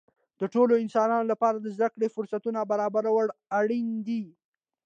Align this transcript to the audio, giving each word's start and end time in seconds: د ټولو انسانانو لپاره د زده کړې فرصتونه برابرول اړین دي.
د 0.39 0.41
ټولو 0.53 0.73
انسانانو 0.83 1.29
لپاره 1.31 1.57
د 1.59 1.67
زده 1.75 1.87
کړې 1.93 2.07
فرصتونه 2.15 2.59
برابرول 2.71 3.27
اړین 3.59 3.87
دي. 4.07 4.23